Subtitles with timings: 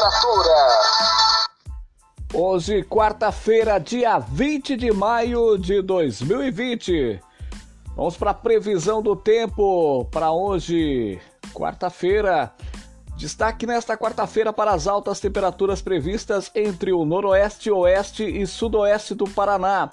[0.00, 0.68] Temperatura.
[2.32, 7.20] Hoje, quarta-feira, dia 20 de maio de 2020.
[7.94, 11.20] Vamos para a previsão do tempo para hoje,
[11.52, 12.54] quarta-feira.
[13.16, 19.28] Destaque nesta quarta-feira para as altas temperaturas previstas entre o noroeste, oeste e sudoeste do
[19.28, 19.90] Paraná.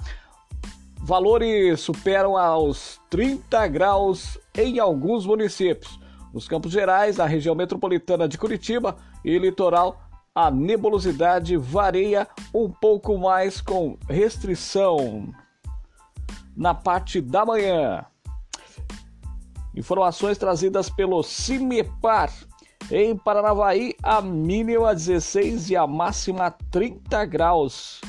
[1.02, 6.00] Valores superam aos 30 graus em alguns municípios.
[6.38, 10.00] Nos Campos Gerais, na região metropolitana de Curitiba e litoral,
[10.36, 15.34] a nebulosidade varia um pouco mais com restrição
[16.56, 18.06] na parte da manhã.
[19.76, 22.32] Informações trazidas pelo CIMEPAR.
[22.92, 28.00] Em Paranavaí, a mínima 16 e a máxima 30 graus.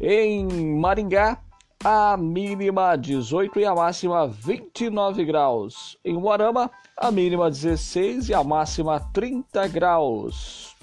[0.00, 1.38] Em Maringá,
[1.82, 5.96] a mínima 18 e a máxima 29 graus.
[6.04, 10.74] Em Moarama, a mínima 16 e a máxima 30 graus.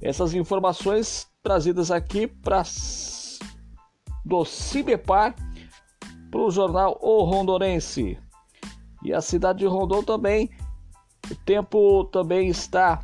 [0.00, 2.62] Essas informações trazidas aqui para
[4.24, 5.34] do CIBEPAR
[6.30, 8.18] para o jornal O Rondonense.
[9.02, 10.50] E a cidade de Rondon também,
[11.30, 13.02] o tempo também está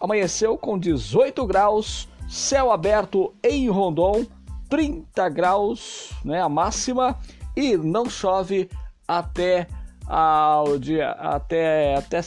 [0.00, 4.24] amanheceu com 18 graus, céu aberto em Rondon,
[4.68, 7.18] 30 graus, né, a máxima
[7.56, 8.68] e não chove
[9.06, 9.66] até
[10.06, 12.20] ao dia até até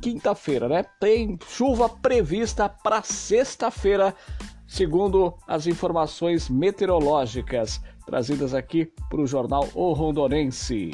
[0.00, 0.84] quinta-feira, né?
[0.98, 4.14] Tem chuva prevista para sexta-feira,
[4.66, 10.90] segundo as informações meteorológicas trazidas aqui para o jornal O Rondonense.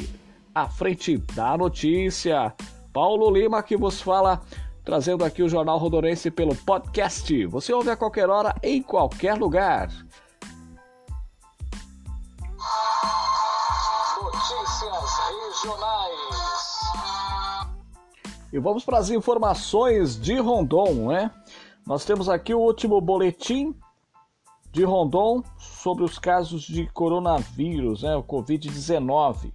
[0.55, 2.53] À frente da notícia,
[2.93, 4.41] Paulo Lima que vos fala,
[4.85, 7.47] trazendo aqui o Jornal Rondonense pelo podcast.
[7.47, 9.91] Você ouve a qualquer hora, em qualquer lugar.
[18.53, 21.31] E vamos para as informações de Rondon, né?
[21.87, 23.75] Nós temos aqui o último boletim
[24.73, 29.53] de Rondon sobre os casos de coronavírus, né, o Covid-19.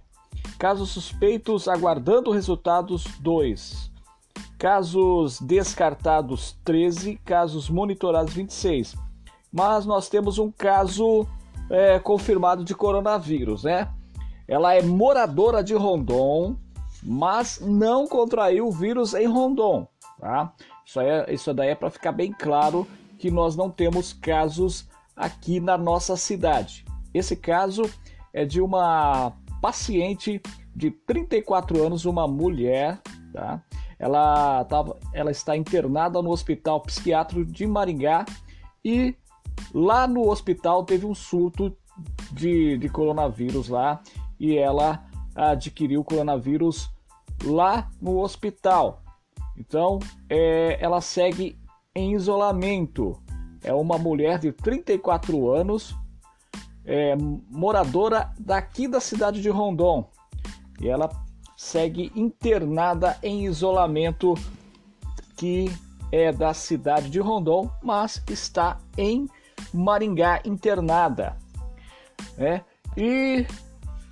[0.58, 3.90] Casos suspeitos aguardando resultados 2.
[4.58, 8.96] Casos descartados 13, casos monitorados 26.
[9.52, 11.26] Mas nós temos um caso
[11.68, 13.92] é, confirmado de coronavírus, né?
[14.52, 16.58] Ela é moradora de Rondon,
[17.02, 19.88] mas não contraiu o vírus em Rondon,
[20.20, 20.52] tá?
[20.84, 22.86] Isso, é, isso daí é para ficar bem claro
[23.18, 24.86] que nós não temos casos
[25.16, 26.84] aqui na nossa cidade.
[27.14, 27.90] Esse caso
[28.30, 29.32] é de uma
[29.62, 30.38] paciente
[30.76, 33.00] de 34 anos, uma mulher,
[33.32, 33.62] tá?
[33.98, 38.26] Ela, tava, ela está internada no Hospital Psiquiátrico de Maringá
[38.84, 39.16] e
[39.72, 41.74] lá no hospital teve um surto
[42.32, 44.02] de, de coronavírus lá
[44.42, 45.04] e ela
[45.36, 46.90] adquiriu o coronavírus
[47.44, 49.00] lá no hospital.
[49.56, 51.56] Então, é, ela segue
[51.94, 53.22] em isolamento.
[53.62, 55.94] É uma mulher de 34 anos,
[56.84, 57.14] é,
[57.48, 60.10] moradora daqui da cidade de Rondon.
[60.80, 61.08] E ela
[61.56, 64.34] segue internada em isolamento
[65.36, 65.70] que
[66.10, 69.28] é da cidade de Rondon, mas está em
[69.72, 71.36] Maringá internada.
[72.36, 72.64] Né?
[72.96, 73.46] E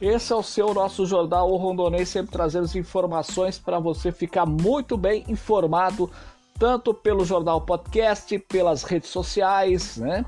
[0.01, 4.47] esse é o seu nosso jornal O Rondonês, sempre trazendo as informações para você ficar
[4.47, 6.11] muito bem informado,
[6.59, 10.25] tanto pelo jornal podcast, pelas redes sociais, né?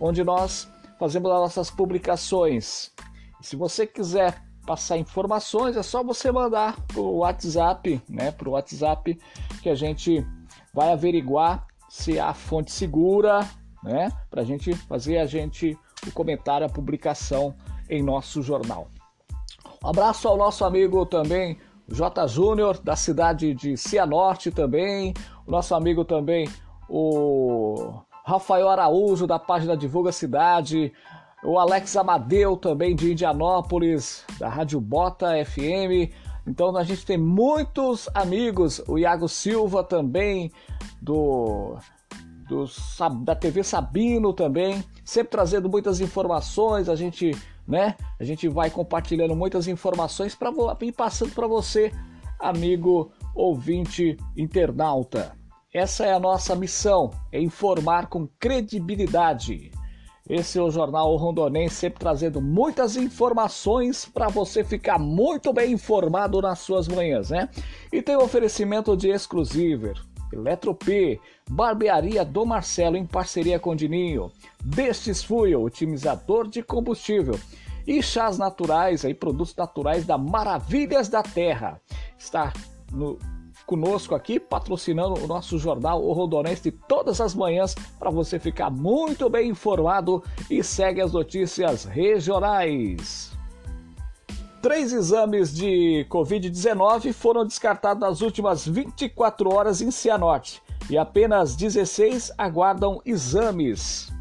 [0.00, 2.92] onde nós fazemos as nossas publicações.
[3.40, 8.32] Se você quiser passar informações, é só você mandar para o WhatsApp, né?
[8.32, 9.18] Para o WhatsApp
[9.62, 10.26] que a gente
[10.74, 13.48] vai averiguar se a fonte segura,
[13.82, 14.10] né?
[14.28, 17.54] Para a gente fazer a gente o comentário, a publicação
[17.88, 18.88] em nosso jornal.
[19.82, 21.58] Um abraço ao nosso amigo também
[21.88, 22.26] J.
[22.26, 25.14] Júnior, da cidade de Cianorte também.
[25.46, 26.48] O nosso amigo também,
[26.88, 27.92] o
[28.24, 30.92] Rafael Araújo, da página Divulga Cidade.
[31.44, 36.12] O Alex Amadeu, também de Indianópolis, da Rádio Bota FM.
[36.44, 38.82] Então a gente tem muitos amigos.
[38.88, 40.50] O Iago Silva também,
[41.00, 41.76] do,
[42.48, 42.64] do
[43.22, 44.82] da TV Sabino também.
[45.04, 46.88] Sempre trazendo muitas informações.
[46.88, 47.30] A gente
[47.66, 47.96] né?
[48.18, 50.52] A gente vai compartilhando muitas informações para
[50.82, 51.92] ir passando para você,
[52.38, 55.36] amigo ouvinte internauta.
[55.72, 59.70] Essa é a nossa missão, é informar com credibilidade.
[60.28, 66.42] Esse é o Jornal Rondonense, sempre trazendo muitas informações para você ficar muito bem informado
[66.42, 67.48] nas suas manhãs, né?
[67.92, 69.94] E tem o oferecimento de Exclusiver,
[70.32, 74.30] Eletrop, Barbearia do Marcelo em parceria com Dininho,
[74.62, 77.38] Destes Fuel, otimizador de combustível
[77.86, 81.80] e chás naturais, aí produtos naturais da Maravilhas da Terra.
[82.18, 82.52] Está
[82.92, 83.18] no
[83.64, 89.28] conosco aqui, patrocinando o nosso jornal O Rondonense todas as manhãs, para você ficar muito
[89.28, 93.35] bem informado e segue as notícias regionais.
[94.62, 102.32] Três exames de Covid-19 foram descartados nas últimas 24 horas em Cianorte e apenas 16
[102.36, 104.12] aguardam exames.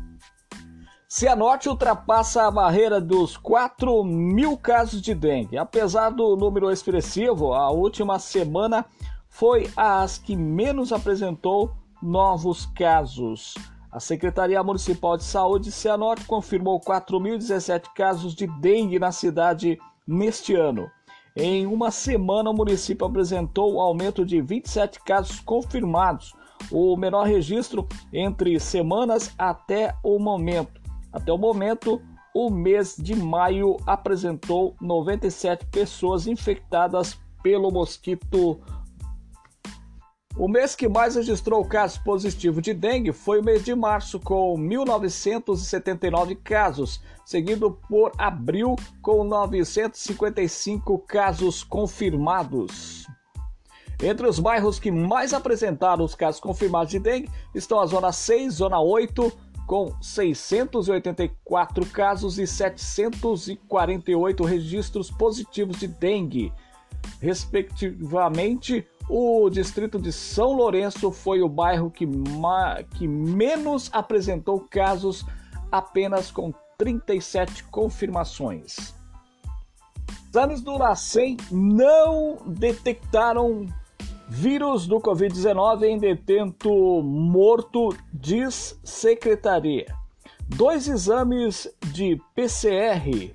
[1.08, 5.58] Cianorte ultrapassa a barreira dos 4 mil casos de dengue.
[5.58, 8.86] Apesar do número expressivo, a última semana
[9.30, 11.72] foi a que menos apresentou
[12.02, 13.54] novos casos.
[13.92, 20.56] A Secretaria Municipal de Saúde de Cianorte confirmou 4.017 casos de dengue na cidade neste
[20.56, 20.90] ano.
[21.36, 26.34] Em uma semana, o município apresentou um aumento de 27 casos confirmados,
[26.72, 30.82] o menor registro entre semanas até o momento.
[31.12, 32.02] Até o momento,
[32.34, 38.60] o mês de maio apresentou 97 pessoas infectadas pelo mosquito
[40.38, 44.58] o mês que mais registrou casos positivos de dengue foi o mês de março, com
[44.58, 53.08] 1.979 casos, seguido por abril, com 955 casos confirmados.
[54.04, 58.56] Entre os bairros que mais apresentaram os casos confirmados de dengue estão a Zona 6,
[58.56, 59.32] Zona 8,
[59.66, 66.52] com 684 casos e 748 registros positivos de dengue,
[67.22, 72.08] respectivamente o distrito de São Lourenço foi o bairro que,
[72.98, 75.26] que menos apresentou casos,
[75.72, 78.96] apenas com 37 confirmações.
[80.30, 83.68] Exames do LACEN não detectaram
[84.28, 89.86] vírus do Covid-19 em detento morto, diz secretaria.
[90.48, 93.34] Dois exames de PCR,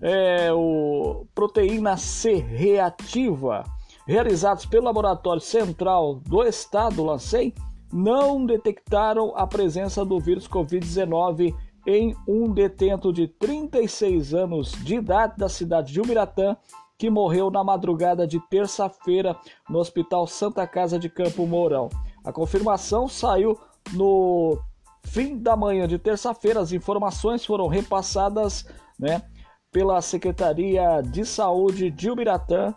[0.00, 3.64] é, o proteína C reativa,
[4.10, 7.54] realizados pelo Laboratório Central do Estado, LACEN,
[7.92, 11.54] não detectaram a presença do vírus Covid-19
[11.86, 16.56] em um detento de 36 anos de idade da cidade de Ubiratã,
[16.98, 19.36] que morreu na madrugada de terça-feira
[19.68, 21.88] no Hospital Santa Casa de Campo Mourão.
[22.24, 23.56] A confirmação saiu
[23.92, 24.58] no
[25.04, 26.58] fim da manhã de terça-feira.
[26.58, 28.66] As informações foram repassadas
[28.98, 29.22] né,
[29.70, 32.74] pela Secretaria de Saúde de Ubiratã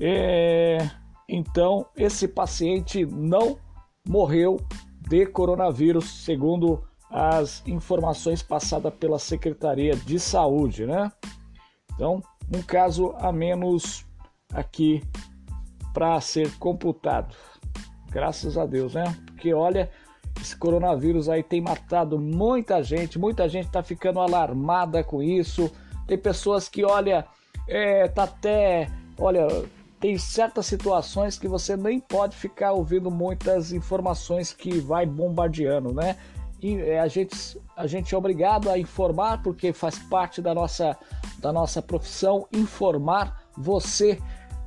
[0.00, 0.90] é,
[1.28, 3.58] então, esse paciente não
[4.08, 4.58] morreu
[4.98, 11.12] de coronavírus, segundo as informações passadas pela Secretaria de Saúde, né?
[11.92, 14.06] Então, um caso a menos
[14.54, 15.02] aqui
[15.92, 17.36] para ser computado.
[18.10, 19.04] Graças a Deus, né?
[19.26, 19.90] Porque olha,
[20.40, 25.70] esse coronavírus aí tem matado muita gente, muita gente está ficando alarmada com isso.
[26.06, 27.26] Tem pessoas que, olha,
[27.68, 28.88] é, tá até,
[29.18, 29.46] olha,
[30.00, 36.16] tem certas situações que você nem pode ficar ouvindo muitas informações que vai bombardeando, né?
[36.62, 40.96] E é, a gente, a gente é obrigado a informar porque faz parte da nossa,
[41.38, 44.18] da nossa profissão informar você,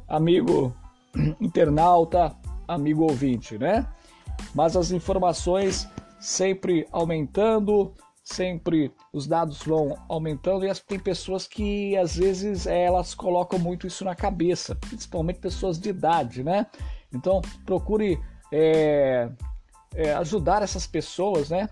[0.08, 0.76] amigo
[1.42, 2.36] internauta,
[2.68, 3.88] amigo ouvinte, né?
[4.54, 5.88] Mas as informações
[6.20, 13.60] sempre aumentando, sempre os dados vão aumentando e tem pessoas que às vezes elas colocam
[13.60, 16.66] muito isso na cabeça, principalmente pessoas de idade, né?
[17.14, 18.18] Então procure
[18.52, 19.30] é,
[19.94, 21.68] é, ajudar essas pessoas, né?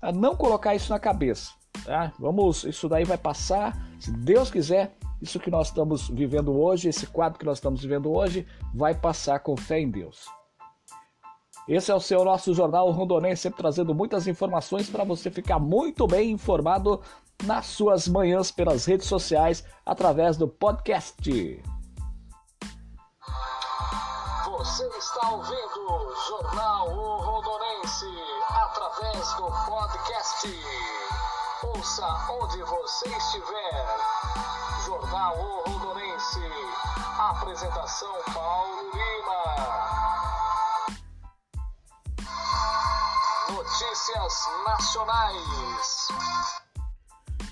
[0.00, 1.52] A não colocar isso na cabeça,
[1.84, 2.12] tá?
[2.18, 4.96] Vamos, isso daí vai passar, se Deus quiser.
[5.20, 8.44] Isso que nós estamos vivendo hoje, esse quadro que nós estamos vivendo hoje,
[8.74, 10.26] vai passar com fé em Deus.
[11.68, 16.06] Esse é o seu nosso jornal Rondonense, sempre trazendo muitas informações para você ficar muito
[16.08, 17.00] bem informado
[17.44, 21.62] nas suas manhãs pelas redes sociais através do podcast.
[24.44, 28.06] Você está ouvindo o Jornal o Rondonense
[28.48, 30.48] através do podcast.
[31.62, 32.06] Ouça
[32.40, 33.96] onde você estiver.
[34.84, 36.40] Jornal o Rondonense.
[37.18, 38.81] Apresentação Paulo
[44.02, 46.08] Notícias Nacionais.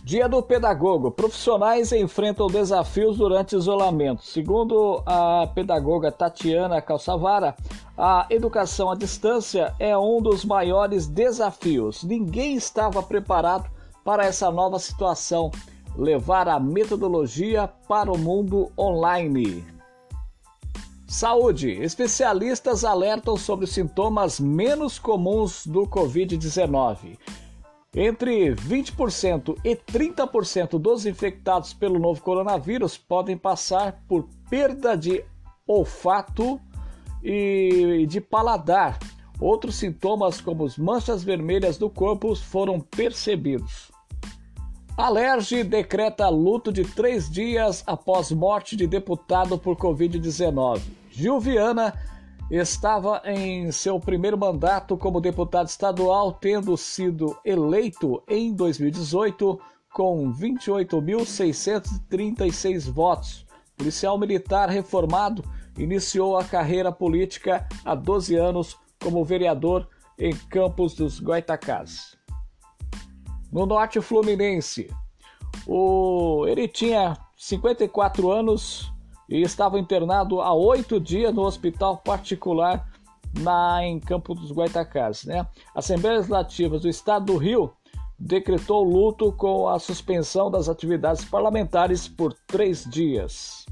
[0.03, 1.13] Dia do Pedagogo.
[1.13, 4.25] Profissionais enfrentam desafios durante isolamento.
[4.25, 7.55] Segundo a pedagoga Tatiana Calçavara,
[7.97, 12.03] a educação à distância é um dos maiores desafios.
[12.03, 13.71] Ninguém estava preparado
[14.05, 15.53] para essa nova situação
[15.95, 19.80] levar a metodologia para o mundo online.
[21.11, 21.73] Saúde.
[21.83, 27.19] Especialistas alertam sobre os sintomas menos comuns do Covid-19.
[27.93, 35.25] Entre 20% e 30% dos infectados pelo novo coronavírus podem passar por perda de
[35.67, 36.61] olfato
[37.25, 38.97] e de paladar.
[39.41, 43.91] Outros sintomas, como as manchas vermelhas do corpo, foram percebidos.
[44.97, 51.00] Alerge decreta luto de três dias após morte de deputado por Covid-19.
[51.11, 51.93] Gil Viana
[52.51, 59.61] estava em seu primeiro mandato como deputado estadual, tendo sido eleito em 2018
[59.93, 63.47] com 28.636 votos.
[63.77, 65.45] Policial militar reformado,
[65.77, 69.89] iniciou a carreira política há 12 anos como vereador
[70.19, 72.17] em Campos dos Goitacás.
[73.51, 74.89] No norte fluminense,
[75.67, 76.47] o...
[76.47, 78.93] ele tinha 54 anos
[79.31, 82.87] e estava internado há oito dias no hospital particular
[83.39, 85.25] na, em Campo dos Guaitacás.
[85.25, 85.47] Né?
[85.75, 87.73] Assembleias Legislativas do Estado do Rio
[88.19, 93.65] decretou luto com a suspensão das atividades parlamentares por três dias.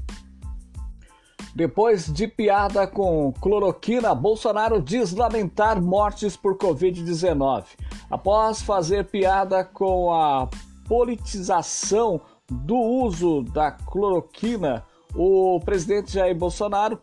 [1.53, 7.65] Depois de piada com cloroquina, Bolsonaro diz lamentar mortes por Covid-19.
[8.09, 10.47] Após fazer piada com a
[10.87, 14.85] politização do uso da cloroquina,
[15.15, 16.99] o presidente Jair Bolsonaro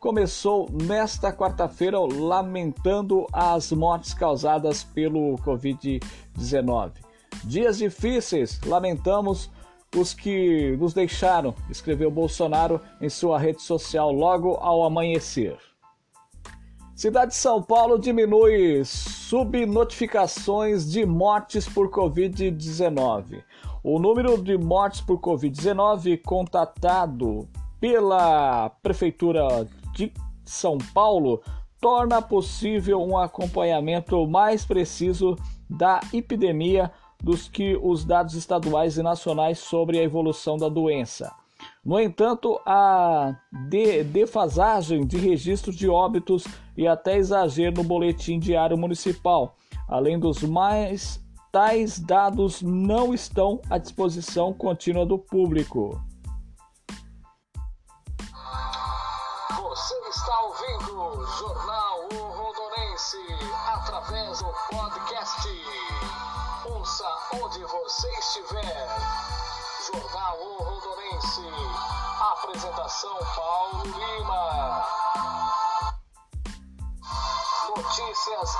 [0.00, 6.92] começou nesta quarta-feira lamentando as mortes causadas pelo Covid-19.
[7.44, 9.50] Dias difíceis, lamentamos
[9.96, 15.56] os que nos deixaram, escreveu Bolsonaro em sua rede social logo ao amanhecer.
[16.94, 23.42] Cidade de São Paulo diminui subnotificações de mortes por Covid-19.
[23.86, 27.46] O número de mortes por Covid-19 contatado
[27.78, 30.10] pela Prefeitura de
[30.42, 31.42] São Paulo
[31.82, 35.36] torna possível um acompanhamento mais preciso
[35.68, 36.90] da epidemia
[37.22, 41.30] dos que os dados estaduais e nacionais sobre a evolução da doença.
[41.84, 43.36] No entanto, a
[44.10, 51.22] defasagem de registros de óbitos e até exagero no boletim diário municipal, além dos mais
[51.54, 56.02] tais dados não estão à disposição contínua do público.
[59.56, 63.18] Você está ouvindo o Jornal O Rondonense
[63.68, 65.48] através do podcast.
[66.74, 67.06] Ouça
[67.40, 68.88] onde você estiver.
[69.92, 71.42] Jornal O Rondonense.
[72.32, 74.84] Apresentação Paulo Lima.
[77.76, 78.50] Notícias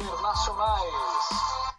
[0.00, 1.77] internacionais.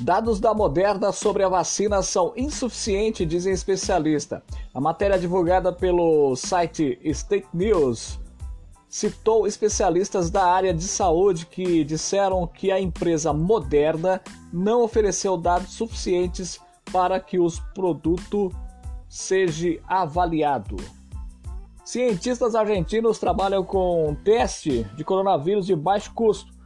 [0.00, 4.40] Dados da Moderna sobre a vacina são insuficientes, dizem especialistas.
[4.72, 8.20] A matéria divulgada pelo site State News
[8.88, 14.20] citou especialistas da área de saúde que disseram que a empresa Moderna
[14.52, 16.60] não ofereceu dados suficientes
[16.92, 18.52] para que o produto
[19.08, 20.76] seja avaliado.
[21.84, 26.57] Cientistas argentinos trabalham com um teste de coronavírus de baixo custo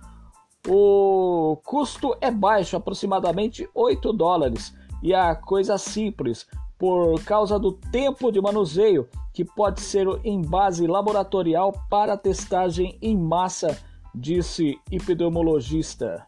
[0.69, 6.47] o custo é baixo, aproximadamente 8 dólares, e a coisa simples,
[6.79, 13.17] por causa do tempo de manuseio, que pode ser em base laboratorial para testagem em
[13.17, 13.77] massa,
[14.15, 16.25] disse epidemiologista.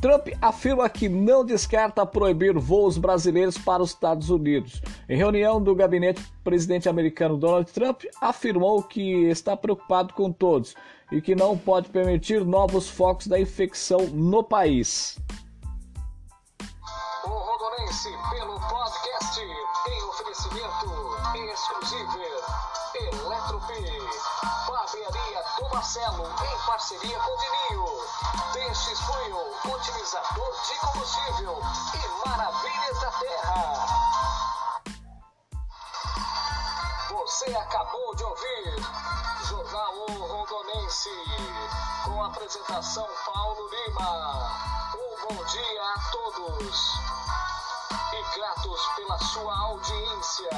[0.00, 4.80] Trump afirma que não descarta proibir voos brasileiros para os Estados Unidos.
[5.08, 10.74] Em reunião do gabinete, o presidente americano Donald Trump afirmou que está preocupado com todos
[11.10, 15.18] e que não pode permitir novos focos da infecção no país.
[17.24, 18.55] O Rondonense, pelo
[25.96, 27.86] Marcelo, em parceria com o Dininho,
[28.52, 29.38] Destes Funho,
[29.72, 31.58] otimizador de combustível
[31.94, 33.86] e Maravilhas da Terra.
[37.08, 38.76] Você acabou de ouvir
[39.44, 41.08] Jornal o Rondonense,
[42.04, 44.50] com apresentação Paulo Lima.
[44.96, 46.92] Um bom dia a todos
[48.12, 50.50] e gratos pela sua audiência.